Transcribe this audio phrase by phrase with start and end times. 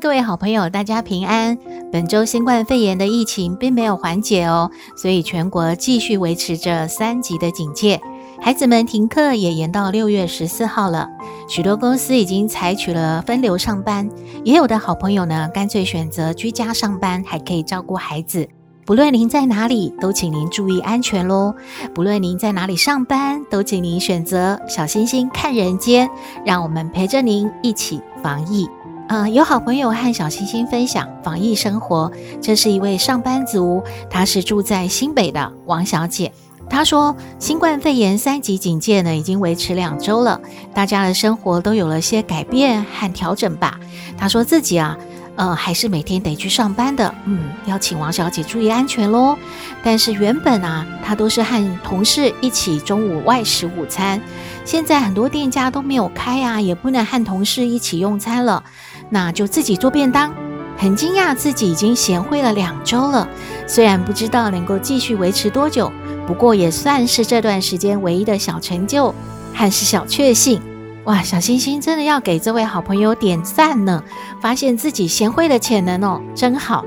[0.00, 1.58] 各位好朋友，大家平安。
[1.90, 8.00] 本周新冠肺炎的疫情并没有缓解哦，所以全国继续维持着三级的警戒。
[8.40, 11.08] 孩子们停课也延到六月十四号了。
[11.48, 14.08] 许多公司已经采取了分流上班，
[14.44, 18.48] 也有的好朋友呢，干脆选择居家上班，还可以照顾孩子。
[18.84, 21.52] 不论您在哪里，都请您注意安全喽。
[21.92, 26.08] 不论您在哪里上班，都请您选择小星星看人间，
[26.44, 28.68] 让我们陪着您一起防疫。
[29.08, 36.30] 呃，有好朋友和小星星分享防疫生活，这是一位上班族，她是住在新北的王小姐。
[36.68, 40.38] 她说：“新冠肺炎三级警戒呢，已经维持两周了，
[40.74, 43.80] 大家的生活都有了些改变和调整吧。”
[44.18, 44.94] 她说自己啊，
[45.36, 49.38] 呃，还是每天得去上班的，嗯，要请王小姐注意安全喽。
[49.82, 54.20] 但是原本啊，她都是和同事一起中午外食午餐，
[54.66, 58.62] 现在很多店家都没有开啊，也不能和同事一起用餐了，
[59.10, 60.32] 那就自己做便当。
[60.76, 63.28] 很惊讶自己已经贤惠了两周了，
[63.66, 65.90] 虽然不知道能够继续维持多久。
[66.26, 69.14] 不过也算是这段时间唯一的小成就，
[69.52, 70.60] 还是小确幸
[71.04, 71.22] 哇！
[71.22, 74.04] 小星星真的要给这位好朋友点赞呢，
[74.42, 76.84] 发现自己贤惠的潜能哦，真好。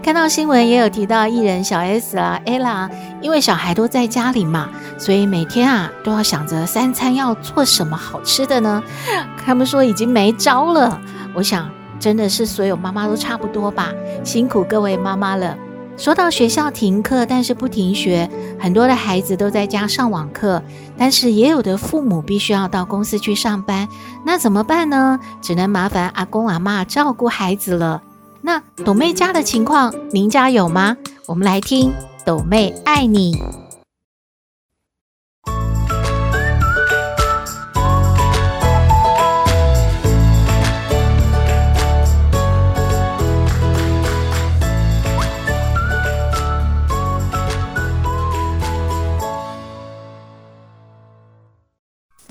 [0.00, 2.88] 看到新闻也有提到艺人小 S 啊、Ella，
[3.20, 8.80] 因为小孩都在家里嘛，所以每天啊都要想着三餐要做什么好吃的呢。
[9.44, 11.00] 他们说已经没招了，
[11.34, 11.68] 我想
[11.98, 15.56] 真的是所有妈妈都差不多吧，辛苦各位妈妈了。
[15.96, 20.60] 说到学校停课，但是不停学，很多的孩子都在家上网课，
[20.98, 23.88] 但是也有的父母必须要到公司去上班，
[24.24, 25.20] 那怎么办呢？
[25.40, 28.02] 只能麻烦阿公阿嬷照顾孩子了。
[28.40, 30.96] 那斗妹家的情况，您家有吗？
[31.26, 31.92] 我们来听
[32.24, 33.63] 斗妹爱你。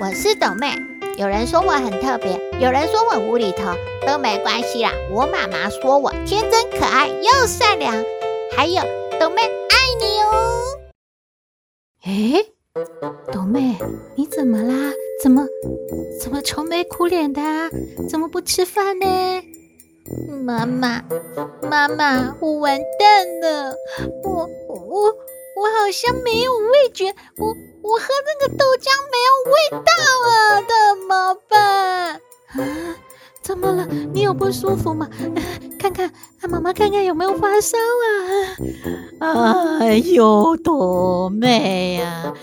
[0.04, 0.68] 我是斗妹，
[1.18, 3.72] 有人说我很特别，有人说我无厘头，
[4.06, 4.92] 都没关系啦。
[5.10, 7.96] 我妈妈说我天真可爱又善良，
[8.52, 8.84] 还有
[9.18, 10.78] 斗妹爱你哦。
[12.04, 12.46] 诶，
[13.32, 13.78] 斗妹，
[14.18, 14.92] 你怎么啦？
[15.24, 15.48] 怎么
[16.22, 17.70] 怎么愁眉苦脸的啊？
[18.10, 19.08] 怎么不吃饭呢？
[20.44, 21.02] 妈妈，
[21.62, 23.74] 妈妈，我完蛋了，
[24.26, 25.16] 我我
[25.56, 27.56] 我好像没有味觉，我。
[27.84, 29.92] 我喝那个豆浆没有味道
[30.30, 32.16] 啊，怎么办？
[32.16, 32.20] 啊，
[33.44, 33.86] 怎么了？
[34.14, 35.08] 你有不舒服吗？
[35.78, 36.10] 看看，
[36.40, 37.78] 让妈妈看看有没有发烧
[39.20, 39.80] 啊？
[39.82, 42.34] 哎呦，多妹啊，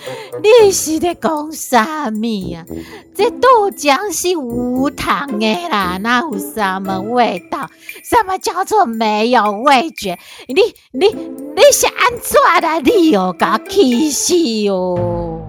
[0.42, 2.66] 你是在讲啥咪呀？
[3.14, 7.70] 这豆浆是无糖的啦，哪有什么味道？
[8.04, 10.18] 什么叫做没有味觉？
[10.48, 10.60] 你
[10.92, 12.90] 你你是安怎的？
[12.92, 14.34] 你又搞气死
[14.68, 15.46] 哦！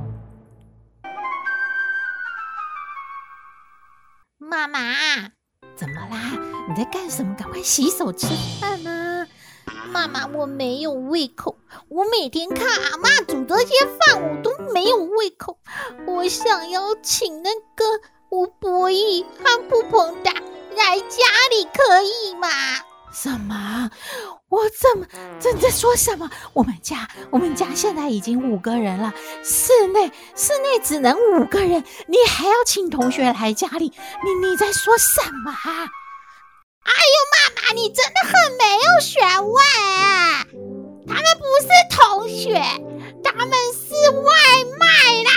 [4.39, 4.79] 妈妈。
[6.71, 7.35] 你在干什么？
[7.35, 8.27] 赶快洗手吃
[8.61, 9.27] 饭呢！
[9.91, 11.57] 妈妈，我没有胃口。
[11.89, 15.57] 我每天看阿嬷煮这些饭，我都没有胃口。
[16.07, 17.83] 我想要请那个
[18.29, 22.47] 吴博义和布鹏达来家里，可以吗？
[23.11, 23.91] 什么？
[24.47, 25.05] 我怎么？
[25.41, 26.29] 正在说什么？
[26.53, 33.91] 我们家，我们家现在已经五个人了，室内室内只能五个人，你还要请同学来家里？
[34.23, 35.51] 你你在说什么？
[36.83, 39.55] 哎呦，妈妈，你真的很没有学问
[40.01, 40.45] 啊！
[41.07, 42.53] 他们不是同学，
[43.23, 44.31] 他们是外
[44.79, 44.85] 卖
[45.23, 45.31] 啦。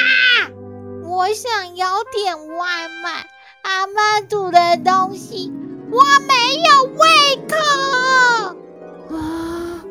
[1.07, 3.27] 我想要点外卖，
[3.63, 5.53] 阿嬷煮的东西，
[5.91, 7.57] 我没有胃口。
[9.17, 9.85] 啊！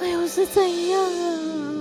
[0.00, 1.73] 哎呦，是怎样啊？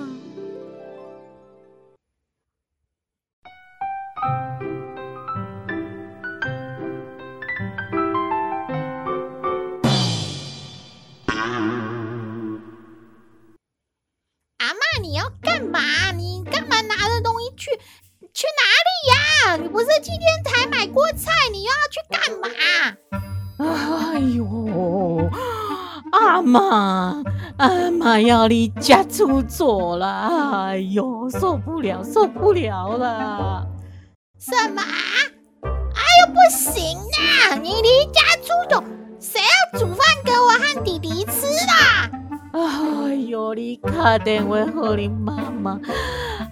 [15.23, 15.79] 要干嘛？
[16.11, 17.71] 你干嘛拿着东西去
[18.33, 19.55] 去哪里呀？
[19.55, 22.49] 你不是今天才买过菜，你又要去干嘛？
[23.59, 25.29] 哎呦！
[26.11, 27.23] 阿妈，
[27.57, 30.67] 阿妈要离家出走了！
[30.67, 33.65] 哎呦，受不了，受不了了！
[34.37, 34.81] 什么？
[34.81, 37.55] 哎呦，不行啊！
[37.55, 38.83] 你离家出走，
[39.19, 42.09] 谁要煮饭给我和弟弟吃啦？
[42.53, 45.79] 哎呦，你打电话和你妈妈，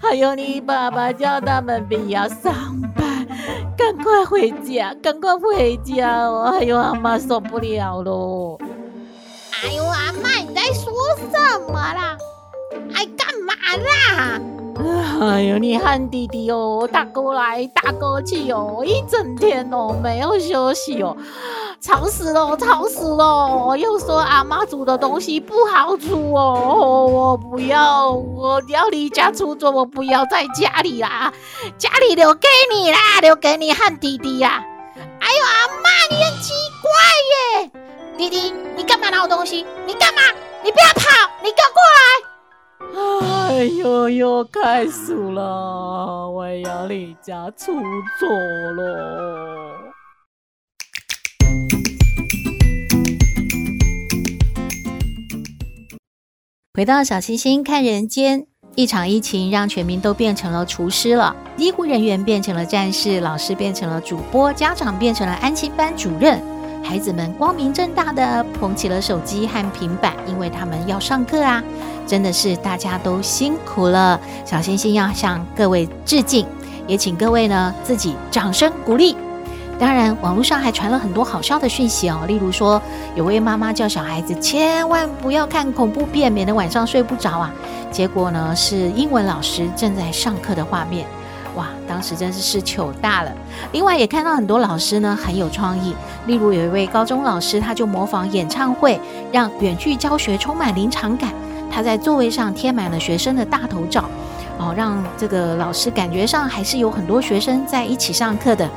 [0.02, 2.52] 还有你爸爸，叫他们不要上
[2.96, 3.28] 班，
[3.78, 6.58] 赶快回家，赶快回家哦！
[6.58, 8.58] 哎呦，阿妈受不了喽！
[9.64, 10.92] 哎呦，阿妈，你在说
[11.32, 12.18] 什么啦？
[12.96, 14.42] 哎，干嘛啦？
[15.22, 21.16] 哎呦，你和弟弟哦，大哥来大哥去哦，一整天哦没有休息哦，
[21.82, 23.76] 吵死了，吵死了！
[23.76, 31.34] 又说阿妈煮的东西不好煮哦，我不要，我要离家出走，我不要在家里啦，
[31.80, 34.64] 家里留给你啦，留给你和弟弟呀。
[34.96, 36.92] 哎呦，阿妈，你很奇怪
[37.64, 37.72] 耶！
[38.16, 39.66] 弟弟，你干嘛拿我东西？
[39.88, 40.22] 你干嘛？
[40.64, 41.02] 你不要跑！
[41.42, 43.50] 你给我过来！
[43.50, 47.74] 哎呦呦，开始了，我要离家出
[48.20, 48.28] 走
[48.78, 49.81] 了。
[56.82, 66.42] 回到小星星看人间，一场疫情让全民都变成了厨师了，医护人员变成了战士，老师变成了主播，家长变成了安心班主任。
[66.84, 71.64] 孩子们光明正大的捧起了手机和平板，因为他们要上课啊！
[72.08, 76.48] 真的是大家都辛苦了，小星星要向各位致敬，
[76.88, 79.16] 也请各位呢自己掌声鼓励。
[79.82, 82.80] 当然，网络上还传了很多好笑的讯息哦，例如说
[83.16, 87.52] 有位妈妈叫小孩子千万不要看恐怖片，免得晚上睡不着啊。
[87.90, 91.08] 结果呢是英文老师正在上课的画面。
[91.56, 93.32] 哇，当时真是是糗大了。
[93.72, 95.96] 另外也看到很多老师呢很有创意，
[96.28, 99.02] 例如有一位高中老师，他就模仿演唱会，
[99.32, 101.34] 让远距教学充满临场感。
[101.72, 104.06] 他在座位上贴满了学生的大头照，
[104.60, 108.70] 哦，让这个老师感觉上还是有很多学生在一起上课的。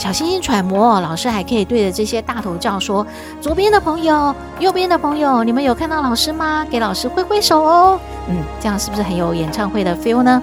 [0.00, 3.06] 小星星揣摩，老师还可以对着这些大头照说
[3.38, 6.66] ：“左边的朋友，右边的朋友，你们有看到老师吗？
[6.70, 10.42] 给老师挥挥手哦。”嗯，这样是不是很有演唱会的 feel 呢？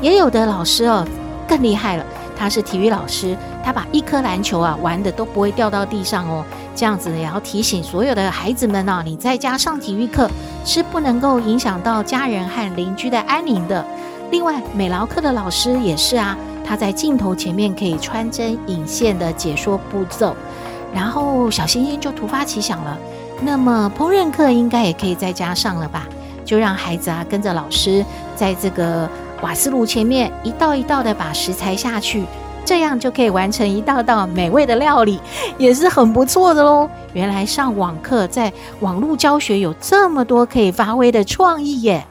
[0.00, 1.04] 也有的老师哦，
[1.48, 2.04] 更厉害了。
[2.38, 6.44] 他是体育老师，他把一颗篮球啊玩得都不会掉到地上哦。
[6.76, 10.30] 这样子也要提醒所有的孩子们呢，你在家上体育课
[10.64, 13.84] 是不能够影响到家人和邻居的安宁的。
[14.30, 20.34] 另外，美劳课的老师也是啊，他在镜头前面可以穿针引线的解说步骤。
[20.92, 22.98] 然后小星星就突发奇想了，
[23.42, 26.06] 那么烹饪课应该也可以在家上了吧？
[26.44, 28.04] 就让孩子啊跟着老师
[28.34, 29.08] 在这个。
[29.42, 32.24] 瓦斯炉前面一道一道的把食材下去，
[32.64, 35.20] 这样就可以完成一道道美味的料理，
[35.58, 36.88] 也是很不错的喽。
[37.12, 42.06] 原来上网课，在网络教学有这么多可以发挥的创意耶！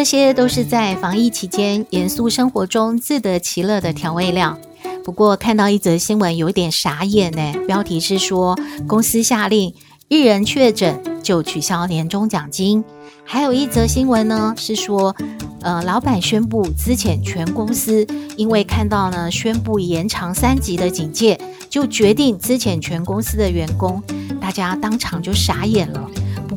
[0.00, 4.58] 这些都是在防疫期间严肃生活中自得其乐的调味料。
[5.04, 7.52] 不过看到一则新闻，有点傻眼呢。
[7.66, 9.74] 标题是说，公司下令
[10.08, 12.82] 一人确诊就取消年终奖金。
[13.26, 15.14] 还有一则新闻呢，是说，
[15.60, 18.06] 呃，老板宣布资遣全公司，
[18.38, 24.02] 因为看到呢宣布延长三级的警戒，就决定资遣全公司的员工。
[24.40, 26.10] 大家当场就傻眼了。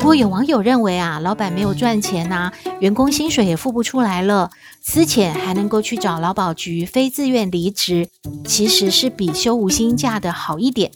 [0.03, 4.49] 不过有网友认为啊，老板没有赚钱呐、员工薪水也付不出来了，
[4.81, 8.09] 资遣还能够去找劳保局非自愿离职，
[8.43, 10.91] 其实是比休无薪假的好一点。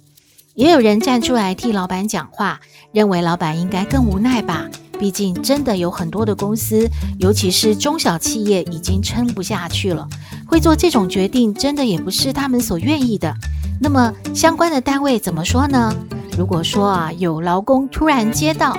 [0.55, 2.59] 也有人站出来替老板讲话，
[2.91, 4.67] 认为老板应该更无奈吧，
[4.99, 10.05] 毕竟真的有很多的公司，尤其是中小企业已经撑不下去了，
[10.45, 13.33] 会做这种决定，真的也不是他们所愿意的。
[13.79, 15.95] 那么相关的单位怎么说呢？
[16.37, 18.77] 如果说啊，有劳工突然接到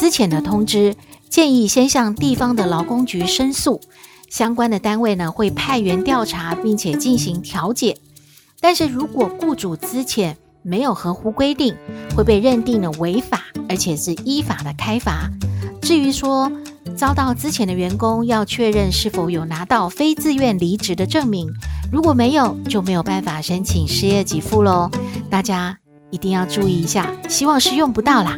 [0.00, 0.96] 资遣的通知，
[1.28, 3.82] 建议先向地方的劳工局申诉，
[4.30, 7.98] 相关的单位呢会派员调查，并且进行调解。
[8.62, 11.76] 但是如果雇主资遣没有合乎规定，
[12.16, 15.30] 会被认定的违法，而且是依法的开罚。
[15.82, 16.50] 至于说
[16.96, 21.52] 遭到资遣的员工要确认是否有拿到非自愿离职的证明，
[21.92, 24.90] 如果没有，就没有办法申请失业给付喽。
[25.28, 25.76] 大家。
[26.12, 28.36] 一定要注意一下，希望是用不到啦。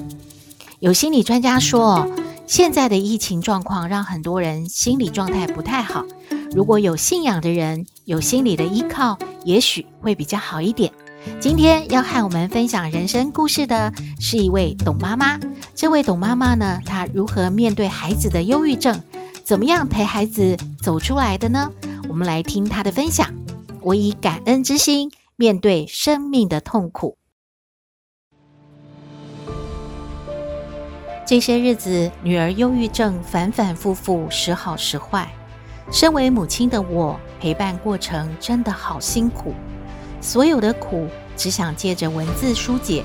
[0.83, 2.11] 有心理专家说，
[2.45, 6.05] 现在的疫情状况让很多人心理状态不太好。
[6.51, 10.93] 如果有信仰的人，有心理的依靠，也许会比较好一点。
[11.39, 15.39] 今天要和我们分享人生故事的是一位董妈妈。
[15.73, 19.01] 这位董妈妈呢，她如何面对孩子的忧郁症？
[19.45, 21.71] 怎么样陪孩子走出来的呢？
[22.09, 23.33] 我们来听她的分享。
[23.83, 27.19] 我以感恩之心面对生命的痛苦。
[31.25, 35.29] 这些日子，女儿忧郁症反反复复，时好时坏。
[35.91, 39.55] 身为母亲的我，陪伴过程真的好辛苦。
[40.21, 43.05] 所有的苦，只想借着文字疏解。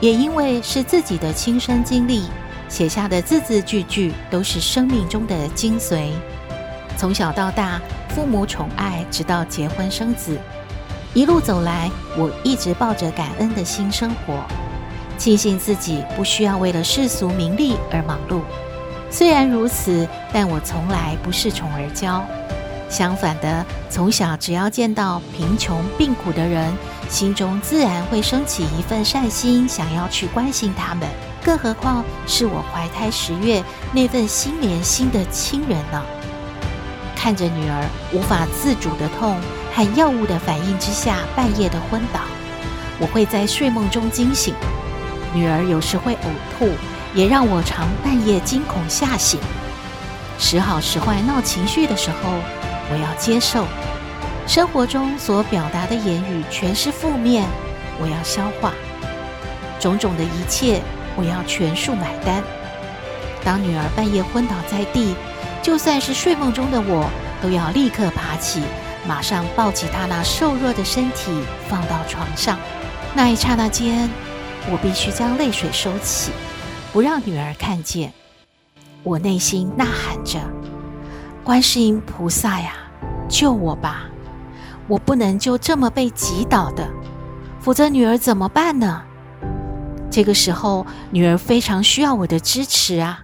[0.00, 2.24] 也因为是自己的亲身经历，
[2.68, 6.10] 写下的字字句句都是生命中的精髓。
[6.96, 10.38] 从小到大，父母宠爱，直到结婚生子，
[11.12, 14.44] 一路走来，我一直抱着感恩的心生活，
[15.16, 18.40] 庆幸自己不需要为了世俗名利而忙碌。
[19.10, 22.20] 虽然如此，但我从来不恃宠而骄。
[22.90, 26.72] 相反的，从小只要见到贫穷病苦的人，
[27.08, 31.08] 心中自然会升起一份善心，想要去关心他们。
[31.42, 36.02] 更何况是我怀胎十月那份心连心的亲人呢？
[37.16, 39.36] 看着女儿无法自主的痛
[39.72, 42.20] 和药物的反应之下半夜的昏倒，
[42.98, 44.54] 我会在睡梦中惊醒。
[45.34, 46.18] 女儿有时会呕
[46.56, 46.70] 吐，
[47.12, 49.40] 也让我常半夜惊恐吓醒。
[50.38, 52.30] 时好时坏闹情绪的时候，
[52.90, 53.66] 我要接受。
[54.46, 57.44] 生活中所表达的言语全是负面，
[58.00, 58.72] 我要消化。
[59.80, 60.80] 种种的一切，
[61.16, 62.42] 我要全数买单。
[63.42, 65.14] 当女儿半夜昏倒在地，
[65.62, 67.10] 就算是睡梦中的我，
[67.42, 68.62] 都要立刻爬起，
[69.06, 72.58] 马上抱起她那瘦弱的身体放到床上。
[73.14, 74.10] 那一刹那间，
[74.70, 76.32] 我必须将泪水收起，
[76.92, 78.12] 不让女儿看见。
[79.02, 80.40] 我内心呐喊着
[81.44, 82.72] ：“观世音菩萨呀，
[83.28, 84.06] 救我吧！
[84.88, 86.88] 我不能就这么被击倒的，
[87.60, 89.02] 否则女儿怎么办呢？”
[90.10, 93.20] 这个时候，女儿非常需要我的支持啊。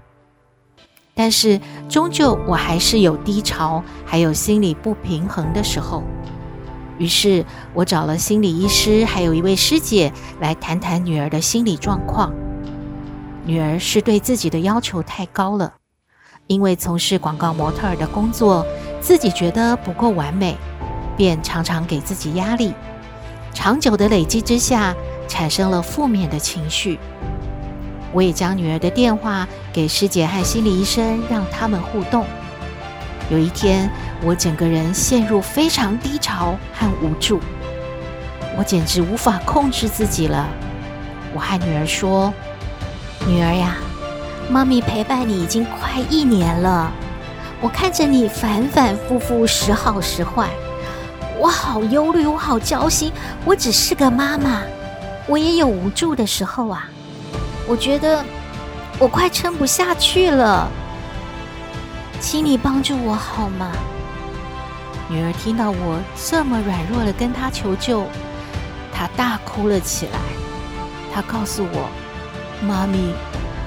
[1.15, 6.03] 但是，终究我还是有低潮，还有心理不平衡的时候。
[7.01, 7.43] 于是
[7.73, 12.31] 我找了心理医师，还有一位师姐来谈谈女儿的心理状况。
[13.47, 15.73] 女儿是对自己的要求太高了，
[16.47, 18.67] 因为从事广告模特儿的工作，
[19.01, 20.55] 自己觉得不够完美，
[21.17, 22.75] 便常常给自己压力。
[23.55, 24.95] 长久的累积之下，
[25.27, 26.99] 产生了负面的情绪。
[28.13, 32.27] 我也将女儿的电话给师姐和心理医生，让他们互动。
[33.31, 33.91] 有一天，
[34.23, 37.41] 我整个人陷入非常低潮和无助，
[38.59, 40.47] 我简直无法控制自己了。
[41.33, 42.33] 我和女儿说
[43.27, 43.77] ：“女儿呀，
[44.51, 46.91] 妈咪陪伴你已经快一年了，
[47.61, 50.51] 我看着你反反复复，时好时坏，
[51.39, 53.11] 我好忧虑，我好焦心。
[53.45, 54.63] 我只是个妈妈，
[55.27, 56.89] 我也有无助的时候啊。”
[57.69, 58.25] 我觉得
[58.99, 60.69] 我快撑不下去了，
[62.19, 63.71] 请你帮助我好吗？
[65.11, 68.07] 女儿听到我这么软弱的跟她求救，
[68.95, 70.21] 她大哭了起来。
[71.13, 71.91] 她告诉我
[72.65, 73.13] ：“妈咪，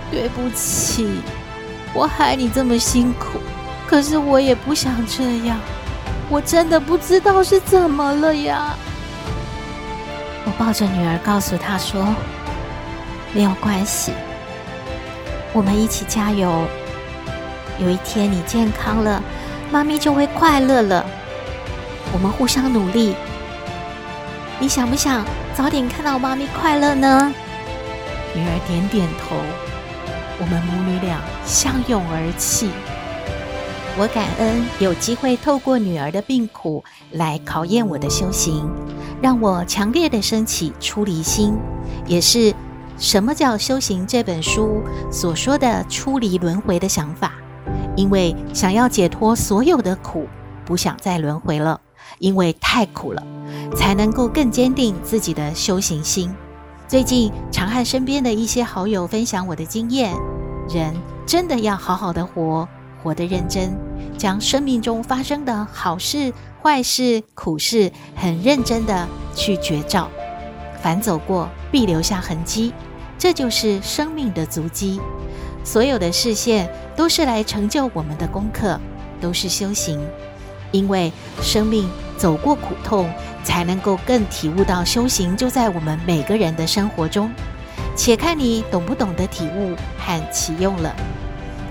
[0.09, 1.21] 对不起，
[1.93, 3.39] 我害你这么辛苦，
[3.85, 5.59] 可是我也不想这样，
[6.29, 8.73] 我真的不知道是怎么了呀。”
[10.47, 12.07] 我抱着女儿，告诉她说。
[13.35, 14.13] 没有关系，
[15.53, 16.65] 我们一起加油。
[17.79, 19.19] 有一天你健康了，
[19.71, 21.03] 妈咪就会快乐了。
[22.13, 23.15] 我们互相努力。
[24.59, 27.33] 你想不想早点看到妈咪快乐呢？
[28.35, 29.35] 女儿点点头。
[30.39, 32.69] 我们母女俩相拥而泣。
[33.97, 38.67] 我感恩有机会透过女儿的病苦来考验我的修行，
[39.21, 41.57] 让我强烈的升起出离心，
[42.05, 42.53] 也是。
[42.99, 44.05] 什么叫修行？
[44.05, 47.33] 这本书所说的出离轮回的想法，
[47.95, 50.27] 因为想要解脱所有的苦，
[50.63, 51.81] 不想再轮回了，
[52.19, 53.23] 因为太苦了，
[53.75, 56.33] 才能够更坚定自己的修行心。
[56.87, 60.13] 最近常和身边的一些好友分享我的经验，
[60.69, 60.93] 人
[61.25, 62.67] 真的要好好的活，
[63.01, 63.75] 活得认真，
[64.17, 66.31] 将生命中发生的好事、
[66.61, 70.09] 坏事、苦事，很认真的去觉照。
[70.81, 72.73] 凡走过，必留下痕迹，
[73.17, 74.99] 这就是生命的足迹。
[75.63, 78.77] 所有的视线都是来成就我们的功课，
[79.21, 79.99] 都是修行。
[80.73, 81.09] 因为
[81.41, 83.09] 生命走过苦痛，
[83.45, 87.31] 才能够更体悟到修行就在我们每个人的生活中。
[87.95, 90.93] 且看你懂不懂得体悟和启用了。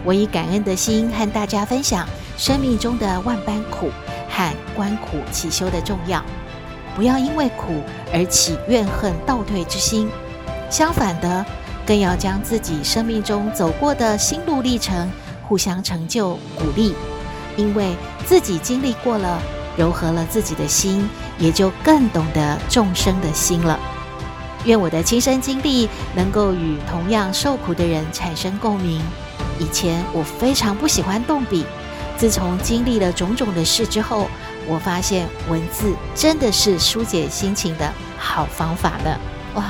[0.04, 3.90] 我以感恩的心和大家分享生命中的万般苦
[4.28, 6.24] 和观苦起修的重要。
[6.94, 7.82] 不要因为苦
[8.12, 10.08] 而起怨恨倒退之心，
[10.70, 11.44] 相反的，
[11.86, 15.10] 更要将自己生命中走过的心路历程，
[15.48, 16.94] 互相成就鼓励，
[17.56, 17.94] 因为
[18.26, 19.40] 自己经历过了，
[19.76, 23.78] 柔和了自己的心，也就更懂得众生的心了。
[24.64, 29.02] 愿我的亲身经历能够与同样受苦的人产生共鸣。
[29.58, 31.66] 以前我非常不喜欢动笔，
[32.16, 34.28] 自从经历了种种的事之后，
[34.68, 39.20] 我发现文字真的是疏解心情的好方法了。
[39.54, 39.64] 哇，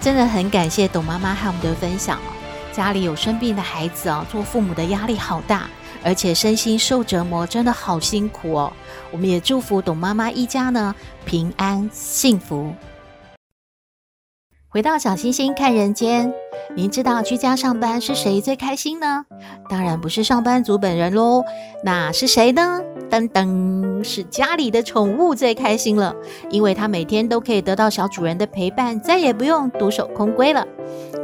[0.00, 2.18] 真的很感谢董妈妈和我们的分享。
[2.74, 5.68] 家里有生病的孩子哦，做父母的压力好大，
[6.02, 8.72] 而且身心受折磨，真的好辛苦哦。
[9.12, 10.92] 我们也祝福董妈妈一家呢
[11.24, 12.74] 平安幸福。
[14.68, 16.32] 回到小星星看人间，
[16.74, 19.24] 您知道居家上班是谁最开心呢？
[19.68, 21.44] 当然不是上班族本人喽，
[21.84, 22.80] 那是谁呢？
[23.14, 26.12] 噔噔，是家里的宠物最开心了，
[26.50, 30.66] 因为它每天都可以得到小主人的陪伴，再也不用独守空闺了。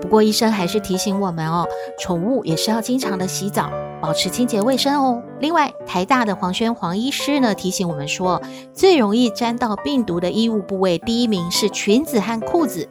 [0.01, 1.67] 不过医生还是提醒我们哦，
[1.99, 5.23] 宠物也是要经常的洗澡，保持清洁卫生哦。
[5.41, 8.41] 另外，台大的黄轩黄医师呢提醒我们说，
[8.73, 12.89] 最容易沾到病毒的衣物部位，第一名是裙子和裤子。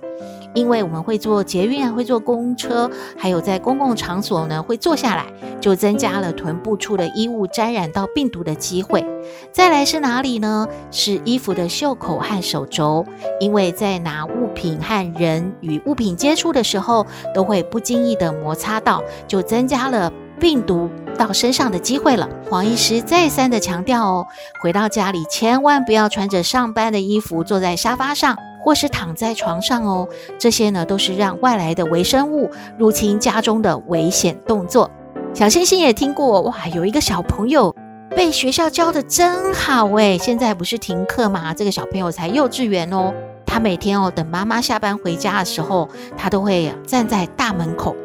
[0.55, 5.27] 因为我们会坐捷运啊，会坐公车，还有在公共场所呢，会坐下来，
[5.61, 9.05] 就增加了臀部处的衣物沾染到病毒的机会。
[9.51, 10.67] 再来是哪里呢？
[10.89, 13.05] 是衣服的袖口和手肘，
[13.39, 22.27] 因为在拿物品和人与物品接触的时候，都会不经意的摩擦到，就增加了病毒到身上的机会了。
[22.49, 24.27] 黄医师再三的强调哦，
[24.61, 28.37] 回到家里千万不要穿着上班的衣服坐在沙发上。
[28.61, 30.05] 或是躺在床上哦，
[30.37, 34.91] 这些呢都是让外来的微生物入侵家中的危险动作。
[35.33, 37.73] 小星星也听过哇，有一个小朋友
[38.09, 41.53] 被学校教得真好诶，现在不是停课吗？
[41.53, 43.13] 这个小朋友才幼稚园哦，
[43.45, 47.95] 他每天哦等妈妈下班回家的时候，他都会站在大门口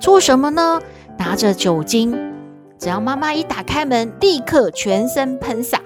[0.00, 0.80] 做什么呢？
[1.18, 2.16] 拿着酒精，
[2.78, 5.80] 只要妈妈一打开门，立刻全身喷洒，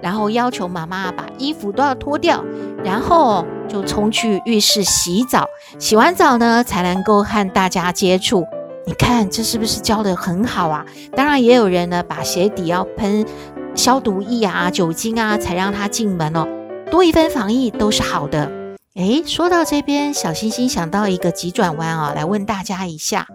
[0.00, 2.44] 然后要求妈妈把衣服都要脱掉，
[2.82, 3.44] 然后。
[3.68, 5.44] 就冲去浴室洗澡，
[5.78, 8.42] 洗完澡呢才能够和大家接触。
[8.86, 10.86] 你看这是不是教得很好啊？
[11.14, 13.26] 当然也有人呢把鞋底要喷
[13.74, 16.48] 消毒液啊、酒精啊，才让他进门哦。
[16.90, 18.50] 多一分防疫都是好的。
[18.94, 23.26] 诶，说到这边，小星星想到一个急转弯啊，来问大家一下：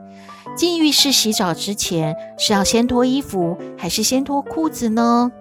[0.55, 5.31] 进浴室洗澡之前是要先脱衣服，还是先脱裤子呢？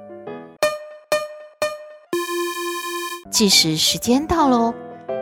[3.31, 4.72] 计时时间到喽，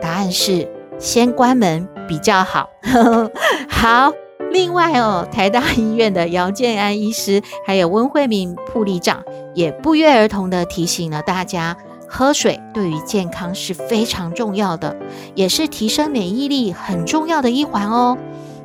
[0.01, 2.69] 答案是先关门比较好。
[3.67, 4.13] 好，
[4.49, 9.21] 另外哦，台大医院的姚建安医师还有温慧敏护理长
[9.53, 11.75] 也不约而同地提醒了大家，
[12.07, 14.95] 喝水对于健康是非常重要的，
[15.35, 18.17] 也是提升免疫力很重要的一环哦。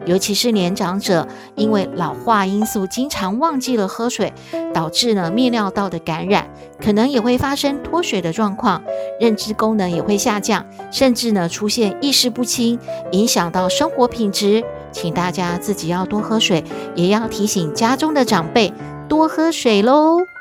[0.07, 4.33] 尤其是年长者，因为老化因素，经常忘记了喝水，
[4.73, 6.49] 导致呢泌尿道的感染，
[6.81, 8.83] 可能也会发生脱水的状况，
[9.21, 12.79] 认知功能也会下降，甚至呢出现意识不清，
[13.11, 14.65] 影响到生活品质。
[14.93, 16.65] 请大家自己要多喝水，
[16.95, 18.73] 也要提醒家中的长辈
[19.09, 20.36] 多喝水喽。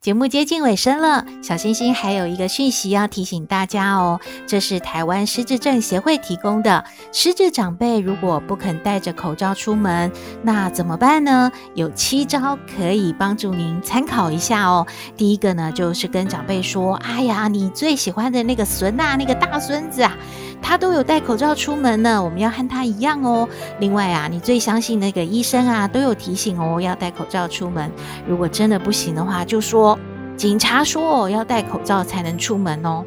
[0.00, 6.82] 节目接近尾声了，小星星还有一个讯息要提醒大家哦，这是台湾失智症协会提供的。
[7.12, 10.10] 失智长辈如果不肯戴着口罩出门，
[10.42, 11.52] 那怎么办呢？
[11.74, 14.86] 有七招可以帮助您参考一下哦。
[15.18, 20.16] 第一个呢，就是跟长辈说：“哎呀，你最喜欢的那个孙呐，那个大孙子啊，
[20.62, 23.48] 他都有戴口罩出门呢，我们要和他一样哦。
[23.78, 27.90] 另外啊，你最相信那个医生啊，都有提醒哦，要戴口罩出门。
[28.26, 29.98] 如果真的不行的话，就说。”
[30.40, 33.04] 警察说要戴口罩才能出门哦。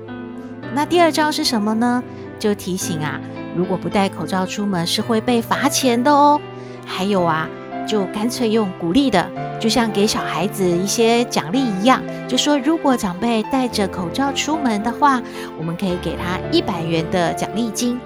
[0.76, 2.04] 那第二招是什么呢？
[2.38, 3.20] 就提醒啊，
[3.58, 6.40] 如果不戴口罩出门是会被罚钱的哦。
[6.86, 7.50] 还有啊，
[7.88, 15.22] 就干脆用鼓励的，就像给小孩子一些奖励一样，就说如果长辈戴着口罩出门的话，
[15.58, 18.00] 我们可以给他一百元的奖励金。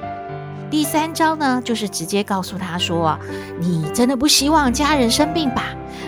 [0.70, 3.18] 第三招呢，就是直接告诉他说
[3.58, 5.64] ：“你真的不希望家人生病吧？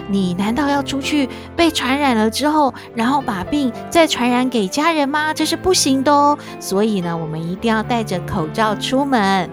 [0.10, 5.34] 你难道要出去被传染了之后，然后把病再传染给家人吗？
[5.34, 6.38] 这是不行的哦。
[6.60, 9.50] 所以呢，我们一定要戴着口罩出门。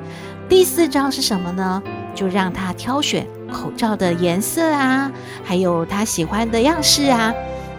[0.49, 1.81] 第四招是什么呢？
[2.13, 5.11] 就让他挑选口罩的颜色啊，
[5.45, 7.33] 还有他喜欢的样式啊。”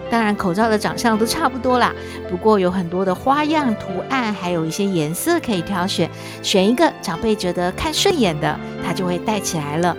[0.10, 1.93] 当然，口罩的长相都差不多啦，
[2.30, 6.10] 不过有很多的花样、图案，还有一些颜色可以挑选，
[6.41, 9.95] 选一个长辈觉得看顺眼的，他就会戴起来了。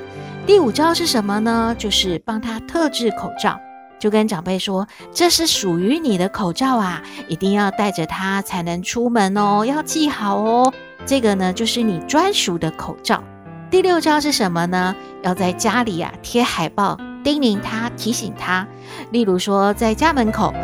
[0.46, 1.74] 第五招是什么呢？
[1.76, 3.60] 就是帮他特制口罩。
[3.98, 10.72] 就跟长辈说：“这是属于你的口罩啊，一定要带着它才能出门哦，要记好哦。
[11.04, 13.22] 这个呢，就是你专属的口罩。”
[13.70, 14.96] 第六招是什么呢？
[15.22, 18.66] 要在家里啊贴海报，叮咛他，提醒他。
[19.10, 20.54] 例如说，在家门口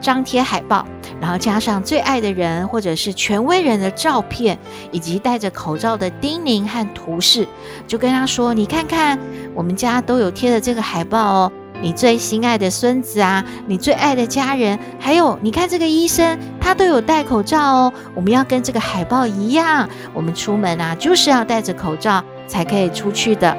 [0.00, 0.86] 张贴海报，
[1.20, 4.56] 然后加上最爱的人或者是权威人的照片，
[4.92, 7.48] 以及戴着口罩的叮咛和图示，
[7.88, 9.18] 就跟他说：“你看看，
[9.54, 11.52] 我们家都有贴的这个海报哦。
[11.80, 17.92] 你最心爱的孙子啊，你最爱的家人，还有你看这个医生，他都有戴口罩哦。
[18.14, 23.56] 我们要跟这个海报一样，我们出门啊就是要戴着口罩。”才可以出去的，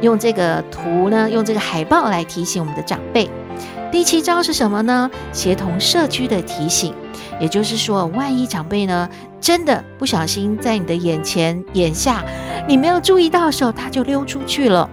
[0.00, 3.28] 用这个图呢，用这个海报来提醒我们的长辈。
[3.90, 5.10] 第七招是什么呢？
[5.32, 6.92] 协同社区的提醒，
[7.40, 9.08] 也就是说，万一长辈呢
[9.40, 12.22] 真的不小心在你的眼前、眼下，
[12.68, 14.90] 你没有注意到的时候，他就溜出去了。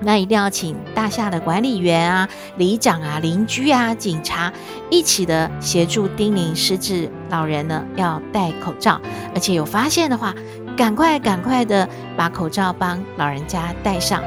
[0.00, 4.52] 那一定要请大厦的管理员啊、里长啊、邻居啊、警察
[4.90, 9.00] 一起的协助叮咛失智老人呢要戴口罩，
[9.34, 10.34] 而且有发现的话，
[10.76, 14.22] 赶快赶快的把口罩帮老人家戴上。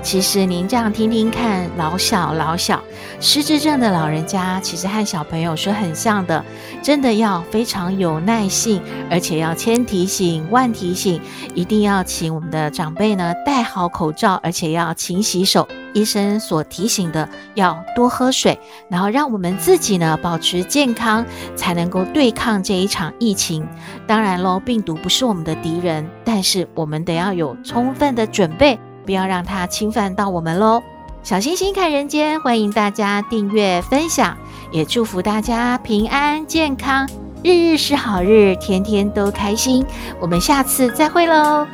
[0.00, 2.82] 其实您这样听听看，老小老小
[3.20, 6.42] 失智症的老人家，其实和小朋友是很像的，
[6.82, 8.80] 真的要非常有耐性，
[9.10, 11.20] 而且要千提醒万提醒，
[11.54, 15.68] 一定要请我们的长辈呢戴好口罩，而且要勤洗手。
[15.94, 18.58] 医生所提醒的，要多喝水，
[18.88, 21.24] 然后让我们自己呢保持健康，
[21.56, 23.66] 才能够对抗这一场疫情。
[24.06, 28.78] 当然喽，病毒不是我们的敌人，但是我们得要有充分的准备。
[29.08, 30.82] 不要让它侵犯到我们喽！
[31.22, 34.36] 小星星看人间，欢迎大家订阅分享，
[34.70, 37.08] 也祝福大家平安健康，
[37.42, 39.82] 日日是好日，天天都开心。
[40.20, 41.66] 我们下次再会喽！